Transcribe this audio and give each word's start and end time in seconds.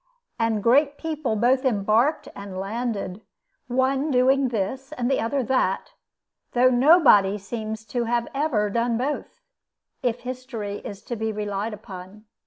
And 0.39 0.63
great 0.63 0.97
people 0.97 1.35
both 1.35 1.63
embarked 1.63 2.27
and 2.35 2.57
landed, 2.57 3.21
one 3.67 4.09
doing 4.09 4.47
this 4.47 4.91
and 4.93 5.11
the 5.11 5.19
other 5.19 5.43
that, 5.43 5.93
though 6.53 6.71
nobody 6.71 7.37
seems 7.37 7.85
to 7.93 8.05
have 8.05 8.27
ever 8.33 8.71
done 8.71 8.97
both, 8.97 9.41
if 10.01 10.21
history 10.21 10.77
is 10.77 11.03
to 11.03 11.15
be 11.15 11.31
relied 11.31 11.71
upon. 11.75 12.25